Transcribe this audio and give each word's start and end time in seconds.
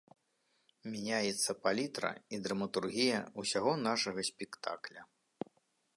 Мяняецца 0.93 1.51
палітра 1.67 2.11
і 2.37 2.41
драматургія 2.47 3.19
ўсяго 3.45 3.71
нашага 3.87 4.21
спектакля. 4.35 5.01